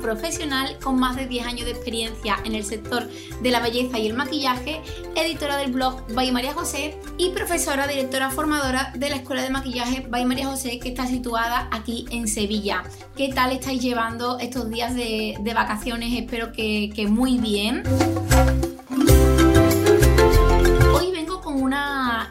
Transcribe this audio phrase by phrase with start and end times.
[0.00, 3.08] profesional con más de 10 años de experiencia en el sector
[3.42, 4.82] de la belleza y el maquillaje,
[5.14, 10.06] editora del blog By María José y profesora directora formadora de la Escuela de Maquillaje
[10.08, 12.82] By María José que está situada aquí en Sevilla.
[13.16, 16.12] ¿Qué tal estáis llevando estos días de, vacaciones?
[16.12, 17.84] Espero que muy bien.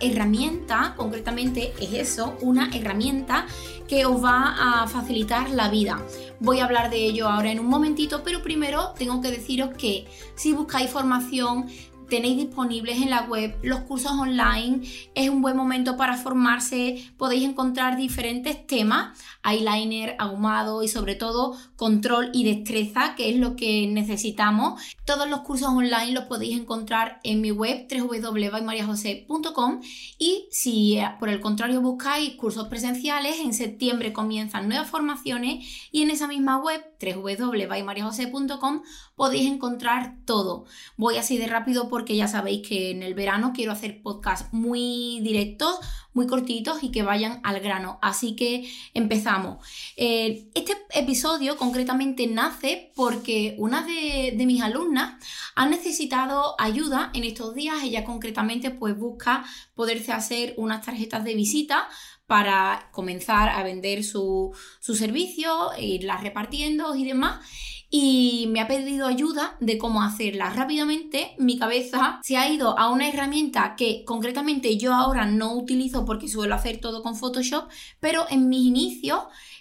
[0.03, 3.45] Herramienta, concretamente es eso, una herramienta
[3.87, 6.01] que os va a facilitar la vida.
[6.39, 10.05] Voy a hablar de ello ahora en un momentito, pero primero tengo que deciros que
[10.35, 11.67] si buscáis formación
[12.13, 17.43] tenéis disponibles en la web los cursos online, es un buen momento para formarse, podéis
[17.43, 23.87] encontrar diferentes temas, eyeliner, ahumado y sobre todo control y destreza, que es lo que
[23.87, 24.79] necesitamos.
[25.05, 29.81] Todos los cursos online los podéis encontrar en mi web www.mariajose.com
[30.19, 36.03] y si eh, por el contrario buscáis cursos presenciales, en septiembre comienzan nuevas formaciones y
[36.03, 38.83] en esa misma web www.mariajose.com
[39.15, 40.65] podéis encontrar todo.
[40.95, 45.19] Voy así de rápido porque ya sabéis que en el verano quiero hacer podcasts muy
[45.21, 45.79] directos,
[46.13, 47.99] muy cortitos y que vayan al grano.
[48.01, 49.65] Así que empezamos.
[49.97, 55.15] Eh, este episodio concretamente nace porque una de, mis alumnas
[55.55, 57.83] ha necesitado ayuda en estos días.
[57.83, 61.87] Ella concretamente pues busca poderse hacer unas tarjetas de visita
[62.33, 67.45] para comenzar a vender su, su servicio, irlas repartiendo y demás
[67.91, 71.35] y me ha pedido ayuda de cómo hacerla rápidamente.
[71.37, 76.27] Mi cabeza se ha ido a una herramienta que concretamente yo ahora no utilizo porque
[76.27, 77.69] suelo hacer todo con Photoshop,
[77.99, 79.19] pero en mis inicios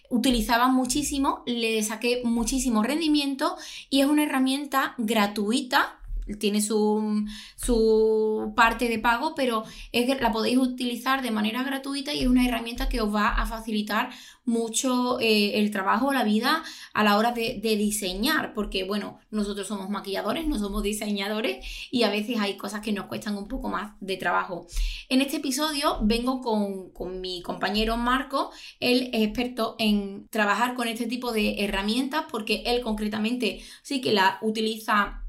[0.08, 3.54] utilizaba muchísimo, le saqué muchísimo rendimiento
[3.90, 5.98] y es una herramienta gratuita
[6.38, 7.24] tiene su,
[7.56, 12.26] su, parte de pago, pero es que la podéis utilizar de manera gratuita y es
[12.26, 14.10] una herramienta que os va a facilitar
[14.44, 16.62] mucho eh, el trabajo, la vida
[16.94, 22.10] a la hora de, diseñar, porque bueno, nosotros somos maquilladores, no somos diseñadores y a
[22.10, 24.66] veces hay cosas que nos cuestan un poco más de trabajo.
[25.08, 28.50] En este episodio vengo con, con mi compañero Marco,
[28.80, 34.12] él es experto en trabajar con este tipo de herramientas porque él concretamente sí que
[34.12, 35.21] la utiliza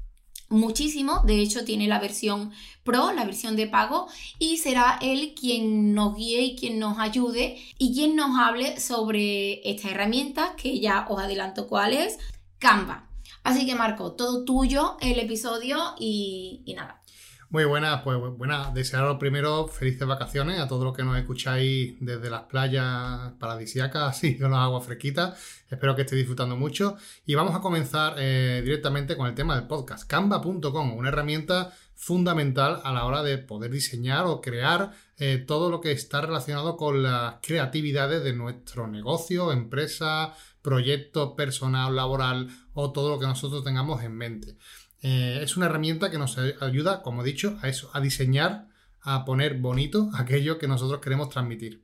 [0.48, 5.94] muchísimo, de hecho tiene la versión Pro, la versión de pago, y será él quien
[5.94, 11.06] nos guíe y quien nos ayude y quien nos hable sobre esta herramienta que ya
[11.08, 12.18] os adelanto cuál es,
[12.58, 13.08] Canva.
[13.42, 17.03] Así que Marco, todo tuyo el episodio y, y nada.
[17.54, 22.28] Muy buenas, pues buena, desearos primero felices vacaciones a todos los que nos escucháis desde
[22.28, 25.62] las playas paradisíacas y con las aguas fresquitas.
[25.70, 26.96] Espero que estéis disfrutando mucho.
[27.24, 30.04] Y vamos a comenzar eh, directamente con el tema del podcast.
[30.10, 35.80] Canva.com, una herramienta fundamental a la hora de poder diseñar o crear eh, todo lo
[35.80, 43.10] que está relacionado con las creatividades de nuestro negocio, empresa, proyecto personal, laboral o todo
[43.10, 44.56] lo que nosotros tengamos en mente.
[45.06, 48.68] Eh, es una herramienta que nos ayuda, como he dicho, a eso, a diseñar,
[49.02, 51.83] a poner bonito aquello que nosotros queremos transmitir.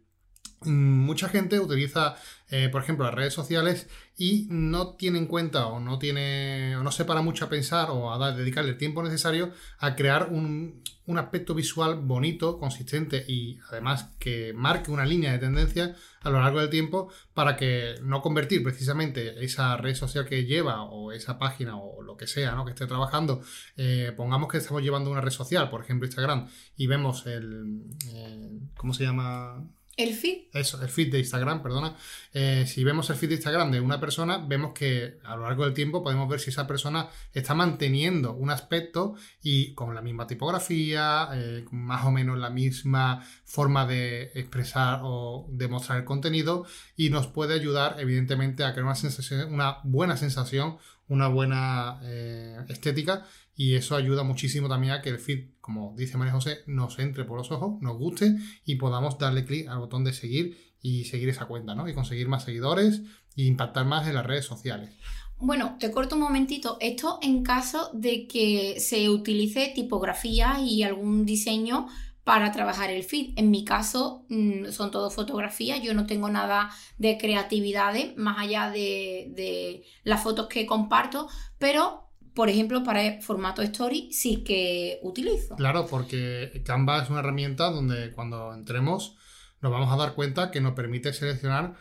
[0.62, 2.16] Mm, mucha gente utiliza,
[2.50, 3.88] eh, por ejemplo, las redes sociales
[4.18, 7.88] y no tiene en cuenta o no tiene o no se para mucho a pensar
[7.90, 10.82] o a dedicarle el tiempo necesario a crear un,
[11.16, 16.60] aspecto visual bonito, consistente y además que marque una línea de tendencia a lo largo
[16.60, 21.76] del tiempo para que no convertir precisamente esa red social que lleva o esa página
[21.76, 22.64] o lo que sea ¿no?
[22.64, 23.42] que esté trabajando,
[23.76, 27.82] eh, pongamos que estamos llevando una red social, por ejemplo Instagram, y vemos el,
[28.12, 29.66] eh, ¿cómo se llama?
[30.00, 30.48] El feed.
[30.54, 31.94] Eso, el feed de Instagram, perdona.
[32.32, 35.66] Eh, si vemos el feed de Instagram de una persona, vemos que a lo largo
[35.66, 40.26] del tiempo podemos ver si esa persona está manteniendo un aspecto y con la misma
[40.26, 46.64] tipografía, eh, más o menos la misma forma de expresar o demostrar el contenido
[46.96, 50.78] y nos puede ayudar, evidentemente, a crear una sensación, una buena sensación,
[51.10, 56.16] una buena eh, estética y eso ayuda muchísimo también a que el feed, como dice
[56.16, 60.04] María José, nos entre por los ojos, nos guste y podamos darle clic al botón
[60.04, 61.88] de seguir y seguir esa cuenta, ¿no?
[61.88, 63.02] Y conseguir más seguidores
[63.36, 64.94] e impactar más en las redes sociales.
[65.36, 66.76] Bueno, te corto un momentito.
[66.80, 71.88] Esto en caso de que se utilice tipografía y algún diseño
[72.30, 73.32] para trabajar el feed.
[73.34, 78.70] En mi caso mm, son todo fotografías, yo no tengo nada de creatividades más allá
[78.70, 81.28] de, las fotos que comparto,
[81.58, 85.56] pero por ejemplo, para el formato story sí que utilizo.
[85.56, 89.16] Claro, porque Canva es una herramienta donde cuando entremos
[89.60, 91.74] nos vamos a dar cuenta que nos permite seleccionar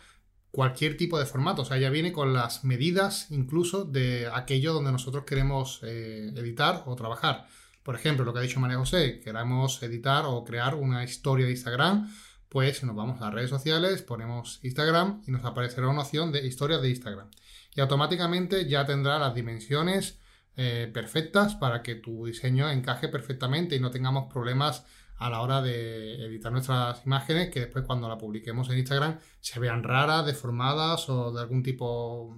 [0.50, 1.62] cualquier tipo de formato.
[1.62, 6.82] O sea, ya viene con las medidas incluso de aquello donde nosotros queremos eh, editar
[6.88, 7.46] o trabajar.
[7.90, 11.54] Por ejemplo, lo que ha dicho María José, queramos editar o crear una historia de
[11.54, 12.08] Instagram,
[12.48, 16.84] pues nos vamos a redes sociales, ponemos Instagram y nos aparecerá una opción de historias
[16.84, 17.32] de Instagram.
[17.74, 20.20] Y automáticamente ya tendrá las dimensiones
[20.56, 24.86] eh, perfectas para que tu diseño encaje perfectamente y no tengamos problemas
[25.18, 29.60] a la hora de editar nuestras imágenes que después cuando la publiquemos en Instagram se
[29.60, 32.38] vean raras, deformadas o de algún tipo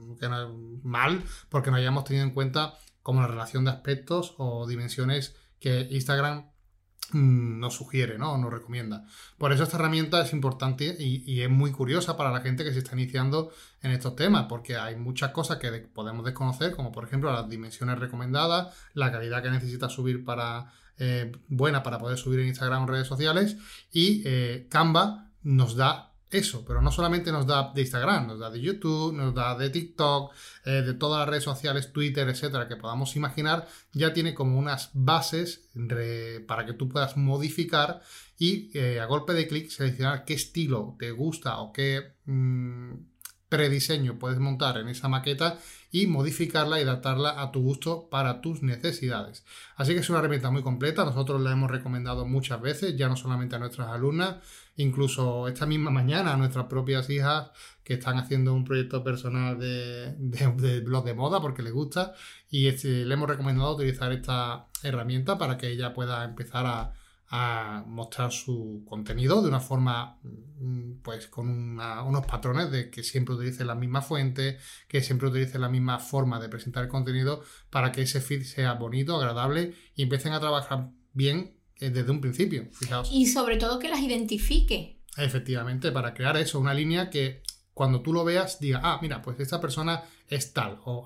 [0.84, 5.88] mal porque no hayamos tenido en cuenta como la relación de aspectos o dimensiones que
[5.92, 6.50] Instagram
[7.14, 8.34] mm, nos sugiere, ¿no?
[8.34, 9.06] O nos recomienda.
[9.38, 12.80] Por eso esta herramienta es importante y, es muy curiosa para la gente que se
[12.80, 17.32] está iniciando en estos temas, porque hay muchas cosas que podemos desconocer, como por ejemplo
[17.32, 22.48] las dimensiones recomendadas, la calidad que necesita subir para eh, buena para poder subir en
[22.48, 23.56] Instagram o redes sociales,
[23.92, 28.50] y eh, Canva nos da eso, pero no solamente nos da de Instagram, nos da
[28.50, 30.34] de YouTube, nos da de TikTok,
[30.66, 34.92] eh, de todas las redes sociales, Twitter, etcétera, que podamos imaginar, ya tiene como unas
[34.94, 35.70] bases
[36.48, 38.02] para que tú puedas modificar
[38.38, 42.94] y eh, a golpe de clic seleccionar qué estilo te gusta o qué mm,
[43.50, 45.60] prediseño puedes montar en esa maqueta
[45.92, 49.44] y modificarla y adaptarla a tu gusto para tus necesidades.
[49.76, 53.18] Así que es una herramienta muy completa, nosotros la hemos recomendado muchas veces, ya no
[53.18, 54.38] solamente a nuestras alumnas,
[54.82, 57.52] incluso esta misma mañana nuestras propias hijas
[57.84, 62.14] que están haciendo un proyecto personal de, blog de moda porque les gusta
[62.50, 66.94] y este, le hemos recomendado utilizar esta herramienta para que ella pueda empezar a,
[67.88, 73.64] mostrar su contenido de una forma, mm, pues con unos patrones de que siempre utilice
[73.64, 74.58] la misma fuente,
[74.90, 78.74] que siempre utilice la misma forma de presentar el contenido para que ese feed sea
[78.74, 83.10] bonito, agradable y empiecen a trabajar bien desde un principio, fijaos.
[83.12, 85.02] Y sobre todo que las identifique.
[85.18, 87.42] Efectivamente, para crear eso, una línea que
[87.74, 91.06] cuando tú lo veas diga, ah, mira, pues esta persona es tal, o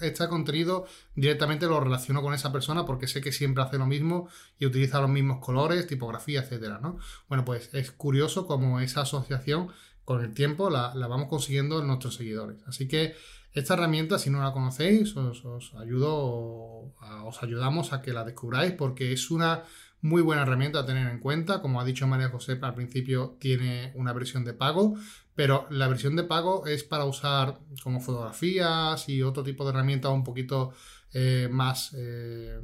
[0.00, 4.28] este contenido directamente lo relaciono con esa persona porque sé que siempre hace lo mismo
[4.58, 6.98] y utiliza los mismos colores, tipografía, etcétera, ¿no?
[7.28, 9.68] Bueno, pues es curioso cómo esa asociación
[10.04, 12.58] con el tiempo la, vamos consiguiendo en nuestros seguidores.
[12.66, 13.14] Así que
[13.52, 16.92] esta herramienta, si no la conocéis, os, os ayudo,
[17.24, 19.62] os ayudamos a que la descubráis porque es una
[20.04, 21.62] muy buena herramienta a tener en cuenta.
[21.62, 24.96] Como ha dicho María José, al principio tiene una versión de pago,
[25.34, 30.12] pero la versión de pago es para usar como fotografías y otro tipo de herramientas
[30.12, 30.74] un poquito
[31.14, 32.60] eh, más, eh,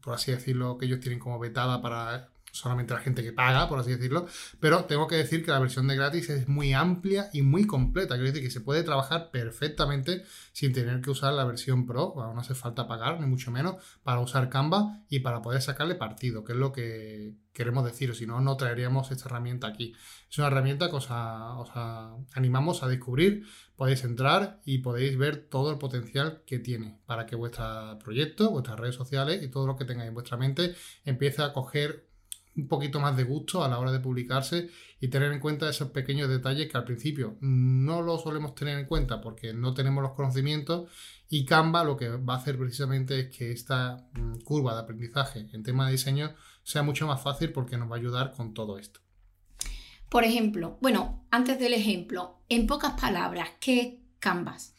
[0.00, 3.80] por así decirlo, que ellos tienen como vetada para solamente la gente que paga, por
[3.80, 4.26] así decirlo,
[4.60, 8.14] pero tengo que decir que la versión de gratis es muy amplia y muy completa,
[8.14, 12.40] quiero decir que se puede trabajar perfectamente sin tener que usar la versión Pro, no
[12.40, 16.52] hace falta pagar, ni mucho menos, para usar Canva y para poder sacarle partido, que
[16.52, 19.94] es lo que queremos decir, si no, no traeríamos esta herramienta aquí.
[20.28, 21.08] Es una herramienta que os,
[22.34, 23.46] animamos a descubrir,
[23.76, 28.78] podéis entrar y podéis ver todo el potencial que tiene para que vuestro proyecto, vuestras
[28.78, 30.74] redes sociales y todo lo que tengáis en vuestra mente
[31.04, 32.13] empiece a coger
[32.56, 34.70] un poquito más de gusto a la hora de publicarse
[35.00, 38.86] y tener en cuenta esos pequeños detalles que al principio no lo solemos tener en
[38.86, 40.90] cuenta porque no tenemos los conocimientos
[41.28, 45.48] y Canva lo que va a hacer precisamente es que esta mm, curva de aprendizaje
[45.52, 48.78] en tema de diseño sea mucho más fácil porque nos va a ayudar con todo
[48.78, 49.00] esto.
[50.08, 54.74] Por ejemplo, bueno, antes del ejemplo, en pocas palabras, ¿qué es Canvas?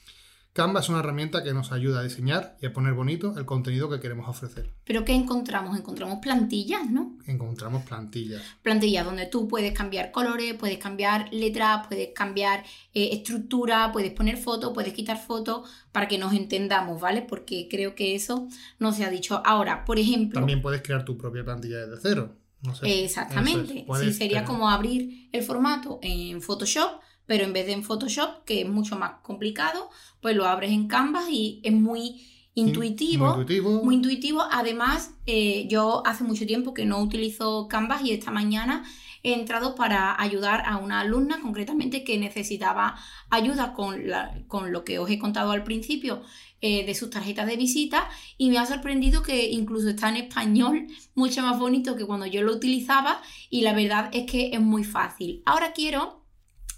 [0.56, 3.90] Canva es una herramienta que nos ayuda a diseñar y a poner bonito el contenido
[3.90, 4.72] que queremos ofrecer.
[4.86, 5.78] ¿Pero qué encontramos?
[5.78, 7.18] Encontramos plantillas, ¿no?
[7.28, 8.42] Encontramos plantillas.
[8.62, 14.38] Plantillas donde tú puedes cambiar colores, puedes cambiar letras, puedes cambiar eh, estructura, puedes poner
[14.38, 17.22] fotos, puedes quitar fotos para que nos entendamos, ¿vale?
[17.22, 18.48] Porque creo que eso
[18.80, 19.42] no se ha dicho.
[19.46, 20.40] Ahora, por ejemplo...
[20.40, 22.34] También puedes crear tu propia plantilla desde cero.
[22.82, 23.86] Exactamente.
[24.00, 28.62] Sí, sería como abrir el formato en Photoshop pero en vez de en Photoshop, que
[28.62, 29.90] es mucho más complicado,
[30.22, 32.22] pues lo abres en Canvas y es muy
[32.56, 33.26] intuitivo.
[33.26, 33.84] Muy intuitivo.
[33.84, 34.44] Muy intuitivo.
[34.50, 38.84] Además, eh, yo hace mucho tiempo que no utilizo Canvas y esta mañana
[39.24, 42.96] he entrado para ayudar a una alumna concretamente que necesitaba
[43.32, 44.04] ayuda con,
[44.48, 46.22] con lo que os he contado al principio
[46.62, 50.88] eh, de sus tarjetas de visita y me ha sorprendido que incluso está en español
[51.16, 54.84] mucho más bonito que cuando yo lo utilizaba y la verdad es que es muy
[54.84, 55.42] fácil.
[55.46, 56.25] Ahora quiero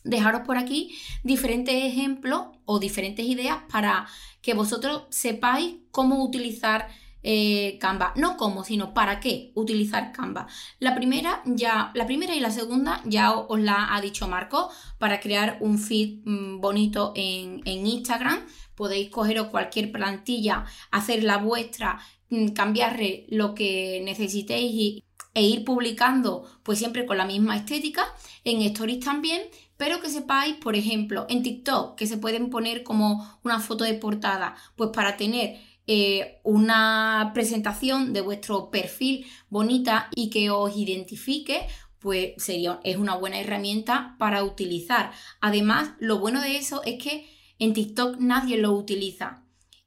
[0.08, 4.08] dejaros por aquí diferentes ejemplos o diferentes ideas para
[4.42, 6.88] que vosotros sepáis cómo utilizar
[7.30, 8.14] eh, Canva.
[8.16, 10.48] No cómo, sino para qué utilizar Canva.
[10.80, 15.20] La primera, ya, la primera y la segunda ya os la ha dicho Marco para
[15.20, 18.40] crear un feed mm, bonito en, Instagram.
[18.76, 22.00] Podéis cogeros cualquier plantilla, hacer la vuestra,
[22.30, 28.06] mm, cambiarle lo que necesitéis e ir publicando pues siempre con la misma estética.
[28.46, 29.42] En Stories también
[29.78, 33.94] pero que sepáis, por ejemplo, en TikTok, que se pueden poner como una foto de
[33.94, 41.68] portada, pues para tener eh, una presentación de vuestro perfil bonita y que os identifique,
[42.00, 45.12] pues sería, es una buena herramienta para utilizar.
[45.40, 47.30] Además, lo bueno de eso es que
[47.60, 49.44] en TikTok nadie lo utiliza.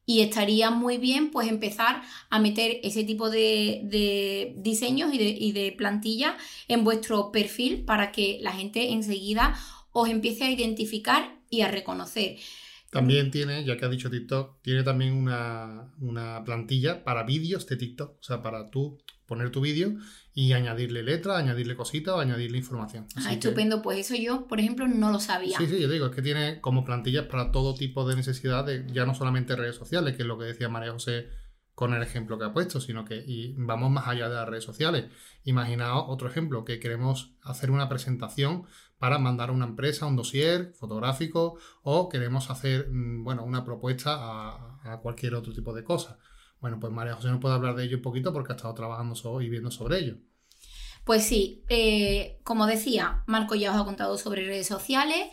[0.06, 5.52] Y estaría muy bien pues empezar a meter ese tipo de, diseños y de, y
[5.52, 9.54] de plantilla en vuestro perfil para que la gente enseguida
[9.92, 12.36] os empiece a identificar y a reconocer.
[12.90, 18.18] También tiene, ya que ha dicho TikTok, tiene también una, plantilla para vídeos de TikTok.
[18.18, 19.94] O sea, para tú poner tu vídeo
[20.34, 23.06] y añadirle letra, añadirle cositas añadirle información.
[23.14, 23.80] ah, estupendo.
[23.80, 25.56] Pues eso yo, por ejemplo, no lo sabía.
[25.56, 29.06] Sí, sí, yo digo, es que tiene como plantillas para todo tipo de necesidades, ya
[29.06, 31.28] no solamente redes sociales, que es lo que decía María José
[31.76, 34.64] con el ejemplo que ha puesto, sino que y vamos más allá de las redes
[34.64, 35.06] sociales.
[35.44, 38.64] Imaginaos otro ejemplo, que queremos hacer una presentación
[39.00, 44.12] para mandar a una empresa un dossier fotográfico o queremos hacer mm, bueno, una propuesta
[44.14, 46.18] a, cualquier otro tipo de cosa.
[46.60, 49.14] Bueno, pues María José nos puede hablar de ello un poquito porque ha estado trabajando
[49.40, 50.16] y viendo sobre ello.
[51.04, 55.28] Pues sí, eh, como decía, Marco ya os ha contado sobre redes sociales.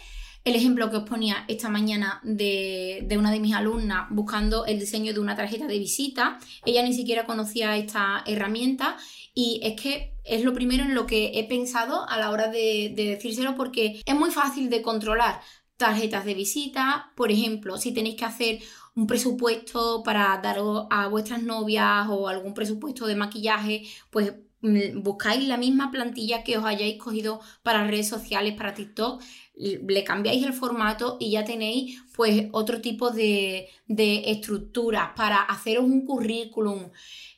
[0.47, 4.79] El ejemplo que os ponía esta mañana de, de, una de mis alumnas buscando el
[4.79, 8.95] diseño de una tarjeta de visita, ella ni siquiera conocía esta herramienta
[9.33, 12.93] y es que es lo primero en lo que he pensado a la hora de,
[12.95, 15.41] decírselo porque es muy fácil de controlar
[15.75, 18.59] tarjetas de visita, por ejemplo, si tenéis que hacer
[18.95, 25.57] un presupuesto para dar a vuestras novias o algún presupuesto de maquillaje, pues buscáis la
[25.57, 29.21] misma plantilla que os hayáis cogido para redes sociales, para TikTok,
[29.55, 35.85] le cambiáis el formato y ya tenéis pues otro tipo de, de estructuras para haceros
[35.85, 36.89] un currículum.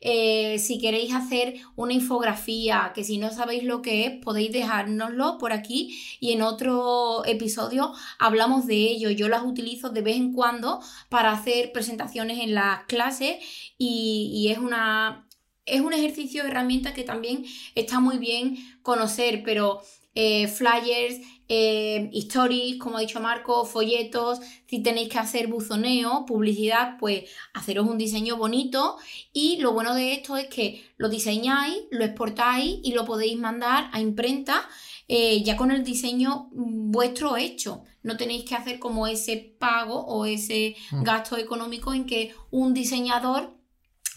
[0.02, 5.38] Eh, si queréis hacer una infografía, que si no sabéis lo que es, podéis dejárnoslo
[5.38, 9.10] por aquí y en otro episodio hablamos de ello.
[9.10, 13.38] Yo las utilizo de vez en cuando para hacer presentaciones en las clases
[13.78, 15.26] y, es una...
[15.70, 17.46] Es un ejercicio de herramienta que también
[17.76, 19.82] está muy bien conocer, pero
[20.16, 26.98] eh, flyers, eh, stories, como ha dicho Marco, folletos, si tenéis que hacer buzoneo, publicidad,
[27.00, 28.98] pues haceros un diseño bonito
[29.32, 33.90] y lo bueno de esto es que lo diseñáis, lo exportáis y lo podéis mandar
[33.94, 34.68] a imprenta
[35.08, 37.84] eh, ya con el diseño vuestro hecho.
[38.04, 41.04] No tenéis que hacer como ese pago o ese mm.
[41.04, 43.59] gasto económico en que un diseñador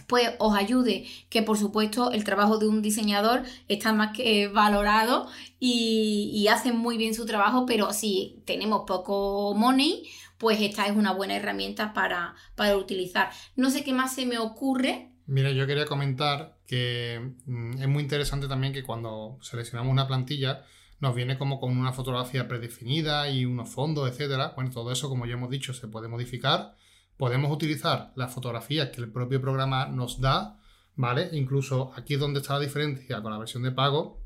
[0.07, 5.29] pues os ayude, que por supuesto el trabajo de un diseñador está más que valorado
[5.59, 10.09] y, y hacen muy bien su trabajo, pero si tenemos poco money,
[10.39, 13.31] pues esta es una buena herramienta para, para utilizar.
[13.55, 15.13] No sé qué más se me ocurre.
[15.27, 20.65] Mira, yo quería comentar que mm, es muy interesante también que cuando seleccionamos una plantilla
[20.99, 24.53] nos viene como con una fotografía predefinida y unos fondos, etcétera.
[24.55, 26.77] Bueno, todo eso, como ya hemos dicho, se puede modificar
[27.16, 30.59] podemos utilizar las fotografías que el propio programa nos da,
[30.97, 31.28] ¿vale?
[31.33, 34.23] Incluso aquí es donde está la diferencia con la versión de pago,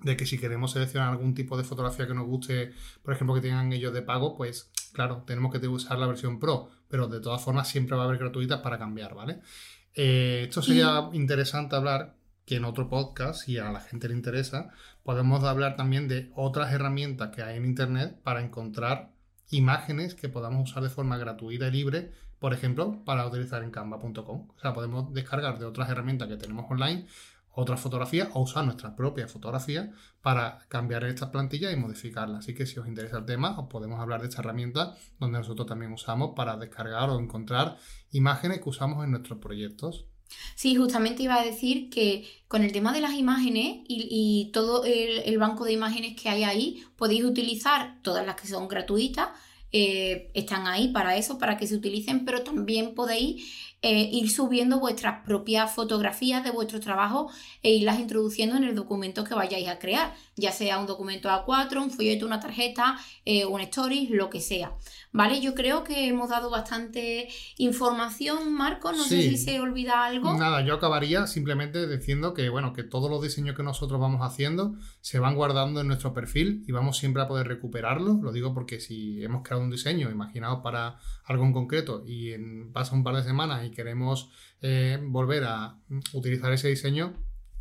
[0.00, 3.40] de que si queremos seleccionar algún tipo de fotografía que nos guste, por ejemplo, que
[3.40, 7.42] tengan ellos de pago, pues claro, tenemos que usar la versión Pro, pero de todas
[7.42, 9.40] formas siempre va a haber gratuitas para cambiar, ¿vale?
[9.94, 14.70] Eh, esto sería interesante hablar que en otro podcast, si a la gente le interesa,
[15.02, 19.12] podemos hablar también de otras herramientas que hay en Internet para encontrar
[19.50, 24.48] imágenes que podamos usar de forma gratuita y libre por ejemplo, para utilizar en canva.com.
[24.48, 27.06] O sea, podemos descargar de otras herramientas que tenemos online
[27.60, 29.90] otras fotografías o usar nuestra propia fotografía
[30.22, 32.44] para cambiar estas plantillas y modificarlas.
[32.44, 35.66] Así que si os interesa el tema, os podemos hablar de esta herramienta donde nosotros
[35.66, 37.76] también usamos para descargar o encontrar
[38.12, 40.06] imágenes que usamos en nuestros proyectos.
[40.54, 45.38] Sí, justamente iba a decir que con el tema de las imágenes y, todo el
[45.38, 49.30] banco de imágenes que hay ahí, podéis utilizar todas las que son gratuitas
[49.72, 54.80] eh, están ahí para eso, para que se utilicen, pero también podéis eh, ir subiendo
[54.80, 57.30] vuestras propias fotografías de vuestro trabajo
[57.62, 61.82] e irlas introduciendo en el documento que vayáis a crear, ya sea un documento A4,
[61.82, 64.72] un folleto, una tarjeta, eh, un stories, lo que sea.
[65.12, 65.40] ¿Vale?
[65.40, 68.92] Yo creo que hemos dado bastante información, Marco.
[68.92, 70.36] No sé si se olvida algo.
[70.36, 74.74] Nada, yo acabaría simplemente diciendo que, bueno, que todos los diseños que nosotros vamos haciendo
[75.00, 78.18] se van guardando en nuestro perfil y vamos siempre a poder recuperarlo.
[78.20, 82.72] Lo digo porque si hemos creado un diseño imaginado para algo en concreto y en,
[82.72, 85.76] pasa un par de semanas y queremos eh, volver a
[86.12, 87.14] utilizar ese diseño,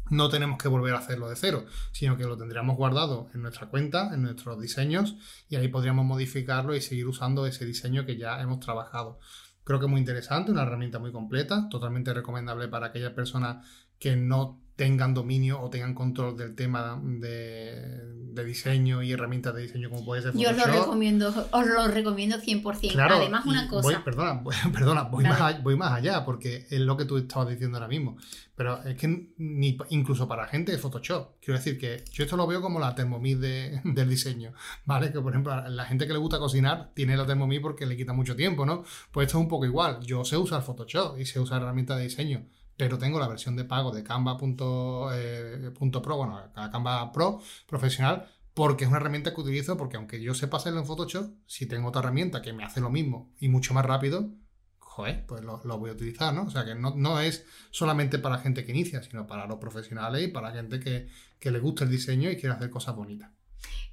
[0.09, 3.67] no tenemos que volver a hacerlo de cero, sino que lo tendríamos guardado en nuestra
[3.67, 5.15] cuenta, en nuestros diseños,
[5.49, 9.19] y ahí podríamos modificarlo y seguir usando ese diseño que ya hemos trabajado.
[9.63, 13.67] Creo que es muy interesante, una herramienta muy completa, totalmente recomendable para aquellas personas
[13.99, 19.89] que no tengan dominio o tengan control del tema de, diseño y herramientas de diseño
[19.89, 23.09] como puede ser Yo os lo recomiendo, os lo recomiendo 100%.
[23.09, 24.03] Además, una cosa...
[24.03, 27.87] perdona, perdona voy, más, voy más allá porque es lo que tú estabas diciendo ahora
[27.87, 28.17] mismo.
[28.55, 32.47] Pero es que ni, incluso para gente de Photoshop, quiero decir que yo esto lo
[32.47, 34.53] veo como la Thermomix de, del diseño,
[34.85, 35.11] ¿vale?
[35.11, 38.13] Que por ejemplo, la gente que le gusta cocinar tiene la Thermomix porque le quita
[38.13, 38.83] mucho tiempo, ¿no?
[39.11, 39.99] Pues esto es un poco igual.
[40.01, 42.45] Yo sé usar Photoshop y sé usar herramientas de diseño
[42.77, 46.41] pero tengo la versión de pago de Canva.pro, eh, bueno,
[46.71, 50.85] Canva Pro profesional, porque es una herramienta que utilizo, porque aunque yo sepa hacerlo en
[50.85, 54.31] Photoshop, si tengo otra herramienta que me hace lo mismo y mucho más rápido,
[54.79, 56.43] joder, pues lo, voy a utilizar, ¿no?
[56.43, 60.27] O sea que no, es solamente para gente que inicia, sino para los profesionales y
[60.29, 61.07] para gente que,
[61.39, 63.31] que le gusta el diseño y quiere hacer cosas bonitas.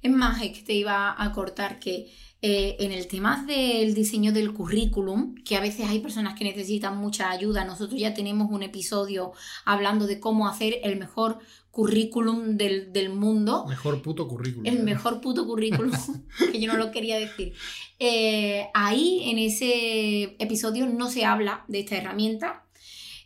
[0.01, 2.11] Es más, es que te iba a cortar que
[2.47, 6.95] eh, en el tema del diseño del currículum, que a veces hay personas que necesitan
[6.95, 9.31] mucha ayuda, nosotros ya tenemos un episodio
[9.65, 11.39] hablando de cómo hacer el mejor
[11.71, 13.65] currículum del, mundo.
[13.67, 14.65] Mejor puto currículum.
[14.65, 15.91] El mejor puto currículum,
[16.51, 17.53] que yo no lo quería decir.
[17.97, 22.63] Eh, ahí, en ese episodio, no se habla de esta herramienta,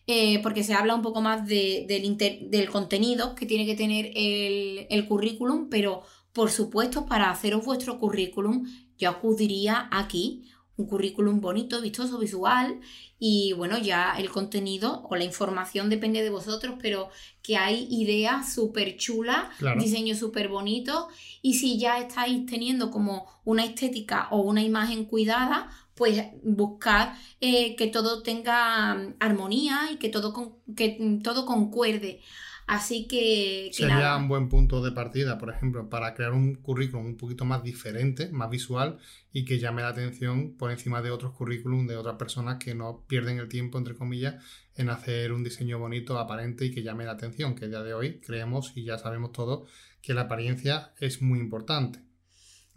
[0.08, 4.88] eh, porque se habla un poco más del, del, contenido que tiene que tener el,
[4.90, 8.66] el currículum, pero por supuesto, para haceros vuestro currículum
[8.98, 10.44] yo acudiría aquí,
[10.76, 12.80] un currículum bonito, vistoso, visual
[13.18, 17.10] y bueno, ya el contenido o la información depende de vosotros, pero
[17.42, 21.10] que hay ideas súper chulas, diseño súper bonito
[21.42, 27.10] y si ya estáis teniendo como una estética o una imagen cuidada, pues buscad
[27.42, 32.22] eh, que todo tenga mm, armonía y que todo, que mm, todo concuerde.
[32.70, 33.72] Así que...
[33.74, 37.64] Sería un buen punto de partida, por ejemplo, para crear un currículum un poquito más
[37.64, 39.00] diferente, más visual
[39.34, 43.06] y que llame la atención por encima de otros currículum de otras personas que no
[43.08, 44.36] pierden el tiempo, entre comillas,
[44.76, 47.96] en hacer un diseño bonito, aparente y que llame la atención, que a día de
[47.96, 49.68] hoy creemos y ya sabemos todos
[50.04, 52.04] que la apariencia es muy importante.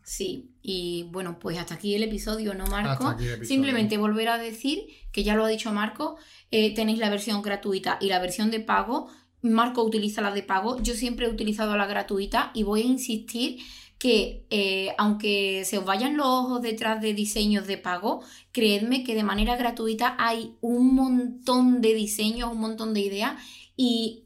[0.05, 3.15] Sí, y bueno, pues hasta aquí el episodio, ¿no, Marco?
[3.43, 6.17] Simplemente volver a decir, que ya lo ha dicho Marco,
[6.51, 9.11] eh, tenéis la versión gratuita y la versión de pago
[9.43, 13.59] Marco utiliza la de pago, yo siempre he utilizado la gratuita y voy a insistir
[13.99, 19.15] que eh, aunque se os vayan los ojos detrás de diseños de pago, creedme que
[19.15, 23.41] de manera gratuita hay un montón de diseños, un montón de ideas
[23.77, 24.25] y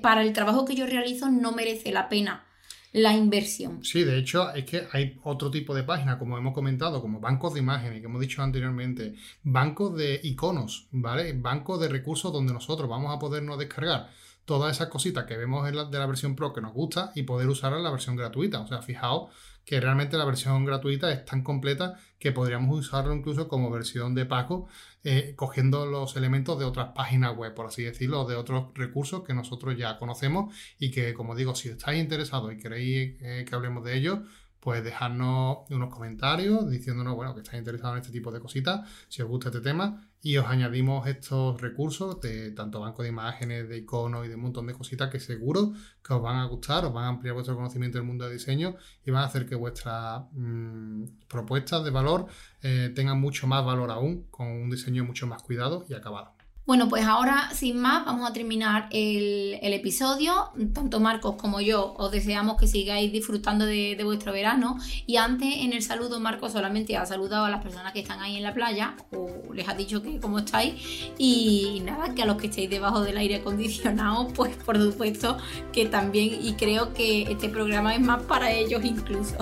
[0.00, 2.46] para el trabajo que yo realizo no merece la pena
[2.92, 3.82] la inversión.
[3.84, 7.54] Sí, de hecho es que hay otro tipo de páginas, como hemos comentado, como bancos
[7.54, 11.32] de imágenes, que hemos dicho anteriormente, bancos de iconos, ¿vale?
[11.32, 14.10] Bancos de recursos donde nosotros vamos a podernos descargar
[14.44, 17.48] todas esas cositas que vemos en de la versión Pro que nos gusta y poder
[17.48, 18.60] usarla en la versión gratuita.
[18.60, 19.30] O sea, fijaos
[19.64, 24.26] que realmente la versión gratuita es tan completa que podríamos usarlo incluso como versión de
[24.26, 24.68] pago,
[25.04, 29.34] eh, cogiendo los elementos de otras páginas web, por así decirlo, de otros recursos que
[29.34, 33.84] nosotros ya conocemos y que, como digo, si estáis interesados y queréis eh, que hablemos
[33.84, 34.18] de ellos,
[34.62, 39.20] pues dejarnos unos comentarios diciéndonos, bueno, que estáis interesados en este tipo de cositas, si
[39.20, 43.78] os gusta este tema, y os añadimos estos recursos de tanto banco de imágenes, de
[43.78, 46.92] iconos y de un montón de cositas que seguro que os van a gustar, os
[46.92, 50.22] van a ampliar vuestro conocimiento del mundo de diseño y van a hacer que vuestras
[50.30, 52.26] mm, propuestas de valor
[52.62, 56.36] eh, tengan mucho más valor aún, con un diseño mucho más cuidado y acabado.
[56.64, 60.50] Bueno, pues ahora, sin más, vamos a terminar el, episodio.
[60.72, 64.78] Tanto Marcos como yo os deseamos que sigáis disfrutando de, vuestro verano.
[65.04, 68.36] Y antes, en el saludo, Marcos solamente ha saludado a las personas que están ahí
[68.36, 70.74] en la playa, o les ha dicho que cómo estáis.
[71.18, 75.38] Y nada, que a los que estéis debajo del aire acondicionado, pues por supuesto
[75.72, 79.36] que también, y creo que este programa es más para ellos incluso.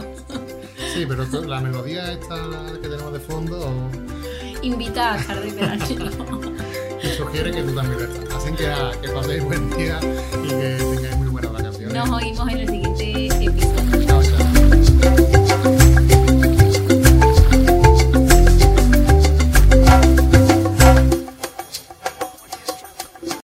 [0.94, 2.36] Sí, pero la melodía esta
[2.80, 3.90] que tenemos de fondo...
[4.62, 5.84] Invita a estar de verano.
[7.32, 8.34] te sugiere que tú también lo estás.
[8.34, 8.68] Así que,
[9.02, 10.00] que paséis buen día
[10.44, 11.94] y que tengáis muy buenas vacaciones.
[11.94, 12.79] Nos oímos en el siguiente.